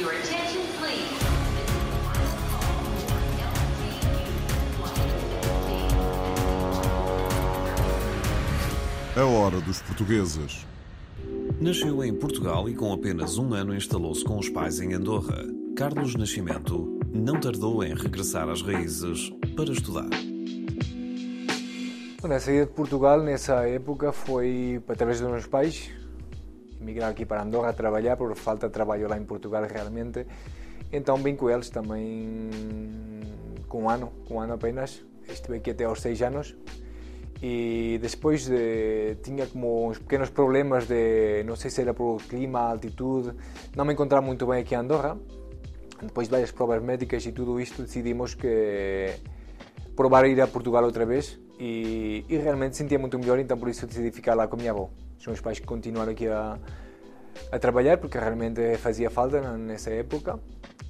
Your 0.00 0.12
attention, 0.12 0.62
please. 0.78 1.20
A 9.14 9.24
hora 9.26 9.60
dos 9.60 9.82
portugueses. 9.82 10.66
Nasceu 11.60 12.02
em 12.02 12.14
Portugal 12.14 12.66
e 12.66 12.74
com 12.74 12.94
apenas 12.94 13.36
um 13.36 13.52
ano 13.52 13.74
instalou-se 13.74 14.24
com 14.24 14.38
os 14.38 14.48
pais 14.48 14.80
em 14.80 14.94
Andorra. 14.94 15.44
Carlos 15.76 16.14
Nascimento 16.14 16.98
não 17.12 17.38
tardou 17.38 17.84
em 17.84 17.94
regressar 17.94 18.48
às 18.48 18.62
raízes 18.62 19.30
para 19.54 19.70
estudar. 19.70 20.08
Bueno, 22.22 22.36
a 22.36 22.40
saída 22.40 22.64
de 22.64 22.72
Portugal 22.72 23.22
nessa 23.22 23.68
época 23.68 24.12
foi 24.12 24.82
através 24.88 25.20
dos 25.20 25.30
meus 25.30 25.46
pais. 25.46 25.90
Emigrar 26.80 27.10
aqui 27.10 27.24
para 27.24 27.42
Andorra 27.42 27.70
a 27.70 27.72
trabalhar, 27.72 28.16
por 28.16 28.34
falta 28.36 28.66
de 28.66 28.72
trabalho 28.72 29.08
lá 29.08 29.18
em 29.18 29.24
Portugal 29.24 29.62
realmente. 29.64 30.26
Então 30.92 31.16
vim 31.16 31.36
com 31.36 31.50
eles 31.50 31.70
também 31.70 32.50
com 33.68 33.84
um 33.84 33.90
ano, 33.90 34.12
com 34.26 34.34
um 34.34 34.40
ano 34.40 34.54
apenas. 34.54 35.04
Estive 35.28 35.58
aqui 35.58 35.70
até 35.70 35.84
aos 35.84 36.00
seis 36.00 36.20
anos. 36.22 36.56
E 37.42 37.98
depois 38.02 38.46
de, 38.46 39.16
tinha 39.22 39.46
como 39.46 39.88
uns 39.88 39.98
pequenos 39.98 40.28
problemas 40.28 40.86
de, 40.86 41.42
não 41.44 41.56
sei 41.56 41.70
se 41.70 41.80
era 41.80 41.94
por 41.94 42.20
clima, 42.22 42.60
altitude, 42.60 43.32
não 43.74 43.84
me 43.84 43.94
encontrava 43.94 44.24
muito 44.24 44.46
bem 44.46 44.60
aqui 44.60 44.74
em 44.74 44.78
Andorra. 44.78 45.18
Depois 46.02 46.28
de 46.28 46.32
várias 46.32 46.50
provas 46.50 46.82
médicas 46.82 47.24
e 47.24 47.32
tudo 47.32 47.60
isto, 47.60 47.82
decidimos 47.82 48.34
que 48.34 49.14
provar 49.96 50.26
ir 50.26 50.40
a 50.40 50.46
Portugal 50.46 50.84
outra 50.84 51.04
vez 51.04 51.38
e, 51.58 52.24
e, 52.28 52.36
realmente 52.38 52.76
sentia 52.76 52.98
muito 52.98 53.18
melhor, 53.18 53.38
então 53.38 53.58
por 53.58 53.68
isso 53.68 53.86
decidi 53.86 54.10
ficar 54.10 54.34
lá 54.34 54.48
com 54.48 54.56
a 54.56 54.58
minha 54.58 54.70
avó. 54.70 54.88
Os 55.20 55.26
meus 55.26 55.40
pais 55.40 55.60
continuaram 55.60 56.12
aqui 56.12 56.26
a, 56.26 56.58
a 57.52 57.58
trabalhar 57.58 57.98
porque 57.98 58.18
realmente 58.18 58.78
fazia 58.78 59.10
falta 59.10 59.56
nessa 59.58 59.90
época 59.90 60.40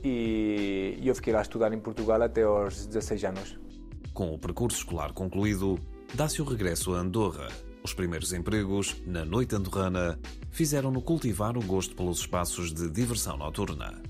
e, 0.04 0.96
e 1.00 1.08
eu 1.08 1.14
fiquei 1.16 1.32
lá 1.32 1.40
a 1.40 1.42
estudar 1.42 1.72
em 1.72 1.80
Portugal 1.80 2.22
até 2.22 2.44
aos 2.44 2.86
16 2.86 3.24
anos. 3.24 3.58
Com 4.14 4.32
o 4.32 4.38
percurso 4.38 4.78
escolar 4.78 5.12
concluído, 5.12 5.78
dá-se 6.14 6.40
o 6.40 6.44
regresso 6.44 6.94
a 6.94 6.98
Andorra. 6.98 7.48
Os 7.82 7.92
primeiros 7.92 8.32
empregos, 8.32 9.02
na 9.04 9.24
noite 9.24 9.56
andorrana, 9.56 10.18
fizeram-no 10.50 11.02
cultivar 11.02 11.56
o 11.56 11.64
gosto 11.64 11.96
pelos 11.96 12.20
espaços 12.20 12.72
de 12.72 12.88
diversão 12.88 13.36
noturna. 13.36 14.00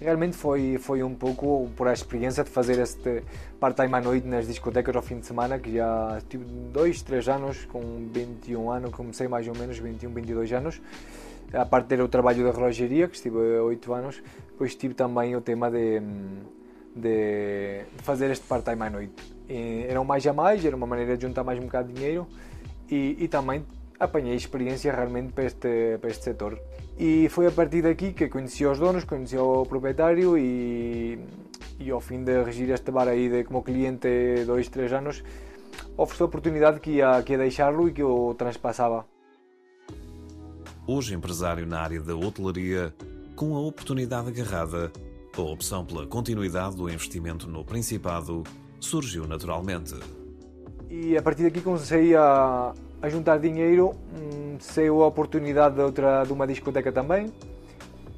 Realmente 0.00 0.34
foi, 0.34 0.78
foi 0.78 1.02
um 1.02 1.14
pouco 1.14 1.68
por 1.76 1.86
a 1.86 1.92
experiência 1.92 2.42
de 2.42 2.48
fazer 2.48 2.78
este 2.78 3.22
part-time 3.60 3.94
à 3.94 4.00
noite 4.00 4.26
nas 4.26 4.46
discotecas 4.46 4.96
ao 4.96 5.02
fim 5.02 5.18
de 5.18 5.26
semana, 5.26 5.58
que 5.58 5.74
já 5.74 6.18
tive 6.26 6.42
dois, 6.72 7.02
três 7.02 7.28
anos, 7.28 7.66
com 7.66 8.08
21 8.10 8.70
anos, 8.70 8.94
comecei 8.94 9.28
mais 9.28 9.46
ou 9.46 9.54
menos 9.54 9.76
21, 9.78 10.10
22 10.10 10.52
anos. 10.54 10.80
A 11.52 11.66
parte 11.66 11.88
ter 11.88 12.00
o 12.00 12.08
trabalho 12.08 12.42
da 12.44 12.50
relogeria, 12.50 13.08
que 13.08 13.16
estive 13.16 13.36
8 13.36 13.92
anos, 13.92 14.22
depois 14.52 14.74
tive 14.74 14.94
também 14.94 15.36
o 15.36 15.42
tema 15.42 15.70
de, 15.70 16.00
de 16.96 17.82
fazer 17.98 18.30
este 18.30 18.46
part-time 18.46 18.82
à 18.82 18.88
noite. 18.88 19.34
E 19.50 19.84
era 19.86 20.00
um 20.00 20.04
mais 20.04 20.26
a 20.26 20.32
mais, 20.32 20.64
era 20.64 20.74
uma 20.74 20.86
maneira 20.86 21.14
de 21.14 21.26
juntar 21.26 21.44
mais 21.44 21.58
um 21.58 21.64
bocado 21.64 21.88
de 21.88 21.94
dinheiro 21.94 22.26
e, 22.90 23.16
e 23.18 23.28
também 23.28 23.66
apanhei 24.00 24.34
experiência 24.34 24.92
realmente 24.92 25.32
para 25.32 25.44
este, 25.44 25.98
para 26.00 26.10
este 26.10 26.24
setor. 26.24 26.58
E 26.98 27.28
foi 27.28 27.46
a 27.46 27.52
partir 27.52 27.82
daqui 27.82 28.12
que 28.12 28.28
conheci 28.28 28.64
os 28.64 28.78
donos, 28.78 29.04
conheci 29.04 29.36
o 29.36 29.64
proprietário 29.66 30.36
e, 30.36 31.18
e 31.78 31.90
ao 31.90 32.00
fim 32.00 32.24
de 32.24 32.42
regir 32.42 32.70
este 32.70 32.90
bar 32.90 33.08
aí 33.08 33.28
de, 33.28 33.44
como 33.44 33.62
cliente 33.62 34.08
dois, 34.46 34.68
três 34.68 34.92
anos, 34.92 35.22
ofereceu 35.96 36.26
a 36.26 36.28
oportunidade 36.28 36.80
que 36.80 36.92
ia, 36.92 37.22
que 37.22 37.32
ia 37.32 37.38
deixá-lo 37.38 37.88
e 37.88 37.92
que 37.92 38.02
eu 38.02 38.34
transpassava. 38.36 39.04
Hoje 40.86 41.14
empresário 41.14 41.66
na 41.66 41.80
área 41.80 42.00
da 42.00 42.16
hotelaria, 42.16 42.92
com 43.36 43.54
a 43.54 43.60
oportunidade 43.60 44.28
agarrada, 44.28 44.90
a 45.36 45.40
opção 45.42 45.84
pela 45.84 46.06
continuidade 46.06 46.76
do 46.76 46.88
investimento 46.88 47.48
no 47.48 47.64
Principado 47.64 48.42
surgiu 48.80 49.26
naturalmente. 49.26 49.94
E 50.90 51.16
a 51.16 51.22
partir 51.22 51.44
daqui 51.44 51.60
comecei 51.60 52.16
a, 52.16 52.74
a 53.02 53.08
juntar 53.08 53.38
dinheiro, 53.38 53.94
hum, 54.14 54.56
saiu 54.60 55.02
a 55.02 55.06
oportunidade 55.06 55.74
de, 55.74 55.80
outra, 55.80 56.24
de 56.24 56.32
uma 56.32 56.46
discoteca 56.46 56.92
também. 56.92 57.32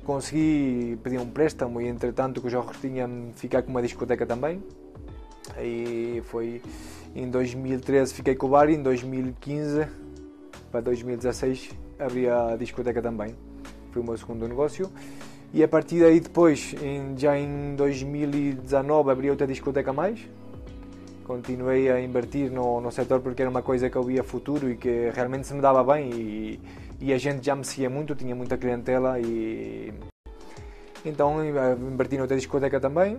Consegui 0.05 0.99
pedir 1.03 1.19
um 1.19 1.27
préstamo 1.27 1.81
e, 1.81 1.87
entretanto, 1.87 2.41
que 2.41 2.49
o 2.49 2.51
Jorge 2.51 2.71
tinha 2.81 3.09
ficar 3.35 3.63
com 3.63 3.71
uma 3.71 3.83
discoteca 3.83 4.27
também. 4.27 4.63
Aí 5.57 6.23
foi 6.25 6.61
em 7.15 7.29
2013 7.29 8.15
fiquei 8.15 8.35
com 8.35 8.47
o 8.47 8.51
bar 8.51 8.71
e 8.71 8.75
em 8.75 8.83
2015 8.83 9.87
para 10.71 10.81
2016 10.81 11.71
abri 11.99 12.29
a 12.29 12.57
discoteca 12.57 13.03
também. 13.03 13.35
Foi 13.91 14.03
o 14.03 14.05
meu 14.05 14.17
segundo 14.17 14.49
negócio. 14.49 14.91
E 15.53 15.63
a 15.63 15.69
partir 15.69 16.01
daí 16.01 16.19
depois, 16.19 16.75
em, 16.83 17.17
já 17.17 17.39
em 17.39 17.77
2019, 17.77 19.11
abri 19.11 19.29
outra 19.29 19.47
discoteca 19.47 19.93
mais, 19.93 20.27
continuei 21.33 21.91
a 21.91 21.99
invertir 21.99 22.51
no, 22.51 22.79
no 22.79 22.91
setor 22.91 23.21
porque 23.21 23.41
era 23.41 23.51
uma 23.51 23.63
coisa 23.63 23.89
que 23.89 23.97
eu 23.97 24.03
via 24.03 24.23
futuro 24.23 24.71
e 24.71 24.77
que 24.77 25.11
realmente 25.15 25.47
se 25.47 25.55
me 25.55 25.63
dava 25.63 25.83
bem 25.83 26.11
e, 26.13 26.61
e 27.01 27.13
a 27.13 27.17
gente 27.17 27.45
já 27.47 27.57
me 27.57 27.65
seguia 27.65 27.89
muito, 27.89 28.15
tinha 28.15 28.35
muita 28.35 28.59
clientela 28.59 29.19
e 29.19 29.95
então 31.05 31.43
inverti 31.45 32.19
noutra 32.19 32.37
discoteca 32.37 32.79
também. 32.79 33.19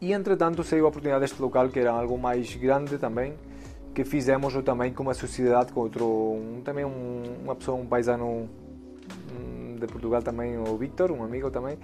E 0.00 0.12
entretanto 0.12 0.62
saiu 0.62 0.84
a 0.84 0.88
oportunidade 0.88 1.22
deste 1.22 1.40
local 1.40 1.70
que 1.70 1.78
era 1.78 1.90
algo 1.90 2.18
mais 2.18 2.54
grande 2.56 2.98
também 2.98 3.34
que 3.94 4.04
fizemos 4.04 4.54
também 4.62 4.92
com 4.92 5.02
uma 5.02 5.14
sociedade 5.14 5.72
com 5.72 5.80
outro 5.80 6.06
um, 6.06 6.60
também 6.62 6.84
um, 6.84 7.22
uma 7.42 7.56
pessoa 7.56 7.76
um 7.76 7.86
paisano 7.86 8.48
de 9.78 9.86
Portugal 9.86 10.22
também 10.22 10.56
o 10.58 10.76
Victor 10.76 11.10
um 11.10 11.24
amigo 11.24 11.50
também 11.50 11.76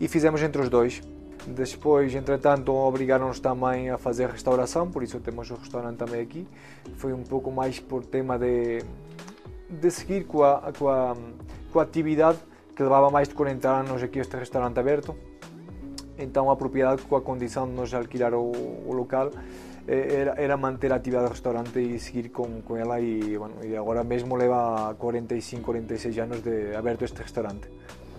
e 0.00 0.08
fizemos 0.08 0.40
entre 0.42 0.62
os 0.62 0.70
dois 0.70 1.02
depois, 1.46 2.14
entretanto, 2.14 2.72
obrigaram-nos 2.72 3.40
também 3.40 3.90
a 3.90 3.98
fazer 3.98 4.28
restauração, 4.28 4.90
por 4.90 5.02
isso 5.02 5.18
temos 5.20 5.50
o 5.50 5.54
restaurante 5.54 5.96
também 5.96 6.20
aqui. 6.20 6.46
Foi 6.96 7.12
um 7.12 7.22
pouco 7.22 7.50
mais 7.50 7.80
por 7.80 8.04
tema 8.04 8.38
de, 8.38 8.82
de 9.68 9.90
seguir 9.90 10.24
com 10.24 10.44
a, 10.44 10.72
com, 10.78 10.88
a, 10.88 11.16
com 11.72 11.80
a 11.80 11.82
atividade 11.82 12.38
que 12.74 12.82
levava 12.82 13.10
mais 13.10 13.28
de 13.28 13.34
40 13.34 13.68
anos 13.68 14.02
aqui 14.02 14.18
este 14.18 14.36
restaurante 14.36 14.78
aberto. 14.78 15.16
Então 16.18 16.50
a 16.50 16.56
propriedade 16.56 17.02
com 17.02 17.16
a 17.16 17.20
condição 17.20 17.66
de 17.66 17.72
nos 17.72 17.92
alquilar 17.92 18.34
o, 18.34 18.52
o 18.86 18.92
local 18.92 19.30
era, 19.86 20.34
era, 20.40 20.56
manter 20.56 20.92
a 20.92 20.96
atividade 20.96 21.26
do 21.26 21.30
restaurante 21.32 21.78
e 21.80 21.98
seguir 21.98 22.28
com, 22.28 22.62
com 22.62 22.76
ela 22.76 23.00
e, 23.00 23.36
bueno, 23.36 23.56
e 23.64 23.76
agora 23.76 24.04
mesmo 24.04 24.36
leva 24.36 24.94
45, 24.94 25.62
46 25.64 26.18
anos 26.18 26.40
de 26.40 26.74
aberto 26.76 27.02
este 27.02 27.20
restaurante. 27.20 27.68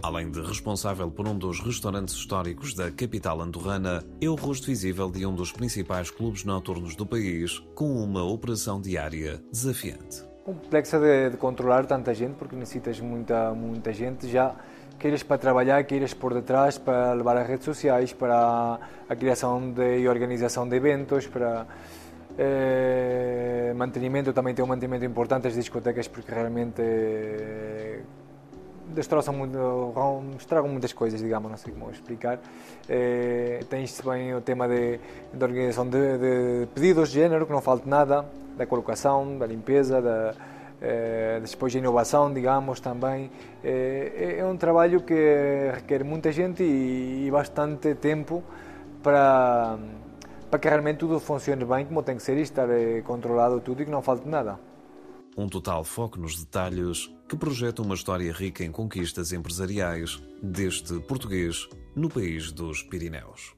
Além 0.04 0.30
de 0.30 0.42
responsável 0.42 1.10
por 1.10 1.26
um 1.30 1.38
dos 1.38 1.62
restaurantes 1.62 2.14
históricos 2.14 2.74
da 2.74 2.92
capital 2.92 3.40
andorrana, 3.40 4.04
é 4.20 4.28
o 4.28 4.36
rosto 4.36 4.68
visível 4.68 5.10
de 5.10 5.26
um 5.26 5.34
dos 5.34 5.54
principais 5.54 6.12
clubes 6.12 6.44
noturnos 6.44 6.94
do 6.94 7.06
país, 7.06 7.60
com 7.74 7.86
uma 8.04 8.22
operação 8.22 8.82
diária 8.82 9.42
desafiante. 9.50 10.26
Complexa 10.44 11.00
de, 11.00 11.30
de 11.30 11.38
controlar 11.38 11.86
tanta 11.86 12.14
gente, 12.14 12.34
porque 12.34 12.54
necessitas 12.54 13.00
muita, 13.00 13.54
muita 13.54 13.94
gente 13.94 14.28
já 14.28 14.54
queiras 15.00 15.24
para 15.24 15.38
trabalhar, 15.38 15.82
queiras 15.86 16.14
por 16.14 16.34
detrás 16.34 16.78
para 16.78 17.14
levar 17.14 17.38
as 17.38 17.48
redes 17.48 17.64
sociais, 17.64 18.12
para 18.12 18.80
a 19.08 19.16
criação 19.16 19.72
de, 19.72 20.00
e 20.00 20.08
organização 20.10 20.68
de 20.68 20.76
eventos, 20.76 21.28
para 21.28 21.66
eh, 22.38 23.72
mantenimento, 23.74 24.34
também 24.34 24.54
tem 24.54 24.66
um 24.66 24.68
mantenimento 24.68 25.06
importante 25.06 25.48
as 25.48 25.54
discotecas, 25.54 26.10
porque 26.10 26.30
realmente 26.30 26.82
eh, 26.82 28.02
destroçam 28.94 29.34
muito, 29.34 29.58
estragam 30.38 30.70
muitas 30.70 30.94
coisas, 30.94 31.20
digamos, 31.20 31.50
não 31.50 31.58
sei 31.58 31.74
como 31.74 31.92
explicar. 31.92 32.40
Eh, 32.88 33.60
tens 33.70 33.98
também 33.98 34.34
o 34.34 34.42
tema 34.42 34.68
de, 34.68 35.00
de 35.34 35.44
organização 35.44 35.88
de, 35.88 36.18
de, 36.18 36.68
pedidos 36.74 37.10
de 37.10 37.16
género, 37.16 37.46
que 37.46 37.52
não 37.52 37.62
falte 37.62 37.88
nada, 37.88 38.26
da 38.58 38.66
colocação, 38.66 39.38
da 39.38 39.46
limpeza, 39.46 40.02
da, 40.02 40.34
eh, 40.82 41.42
depois 41.42 41.74
da 41.74 41.80
inovação, 41.80 42.34
digamos, 42.34 42.80
também. 42.80 43.32
Eh, 43.64 44.38
é 44.40 44.46
um 44.46 44.58
trabalho 44.58 45.02
que 45.02 45.72
requer 45.74 46.04
muita 46.04 46.32
gente 46.32 46.64
e, 46.64 47.28
e 47.28 47.32
bastante 47.32 47.96
tempo 47.96 48.44
para, 49.02 49.78
para 50.50 50.60
que 50.60 50.70
realmente 50.70 50.98
tudo 50.98 51.20
funcione 51.20 51.66
bem 51.66 51.86
como 51.86 52.04
tem 52.04 52.16
que 52.16 52.24
ser 52.24 52.38
e 52.38 52.42
estar 52.42 52.68
controlado 53.04 53.60
tudo 53.60 53.82
e 53.82 53.86
que 53.86 53.92
não 53.92 54.02
falte 54.02 54.28
nada. 54.28 54.73
Um 55.36 55.50
total 55.50 55.84
foco 55.84 56.20
nos 56.20 56.38
detalhes 56.38 57.10
que 57.28 57.36
projeta 57.36 57.82
uma 57.82 57.96
história 57.96 58.32
rica 58.32 58.64
em 58.64 58.72
conquistas 58.72 59.34
empresariais 59.34 60.22
deste 60.42 61.00
português 61.02 61.68
no 61.96 62.08
país 62.08 62.52
dos 62.52 62.84
Pirineus. 62.84 63.56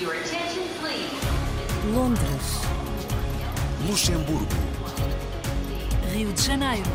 Your 0.00 0.12
attention, 0.12 0.64
please. 0.80 1.94
Londres, 1.94 2.60
Luxemburgo, 3.88 4.46
Rio 6.12 6.32
de 6.32 6.42
Janeiro, 6.42 6.90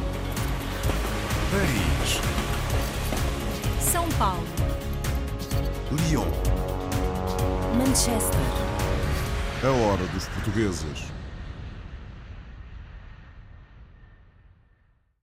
Paris, 1.52 2.20
São 3.80 4.10
Paulo, 4.18 4.44
Lyon. 6.10 6.28
Manchester. 7.78 8.42
A 9.64 9.70
hora 9.70 10.06
dos 10.08 10.28
portugueses. 10.28 11.21